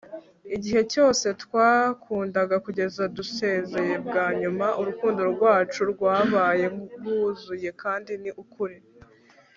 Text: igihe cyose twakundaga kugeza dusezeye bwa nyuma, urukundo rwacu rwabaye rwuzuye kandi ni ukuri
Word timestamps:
igihe 0.55 0.81
cyose 0.93 1.25
twakundaga 1.43 2.55
kugeza 2.65 3.03
dusezeye 3.17 3.93
bwa 4.05 4.25
nyuma, 4.39 4.67
urukundo 4.81 5.21
rwacu 5.33 5.81
rwabaye 5.91 6.65
rwuzuye 6.93 7.69
kandi 7.81 8.11
ni 8.23 8.31
ukuri 8.43 8.77